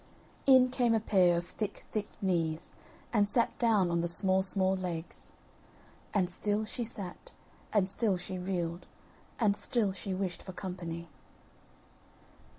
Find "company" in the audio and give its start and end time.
10.53-11.07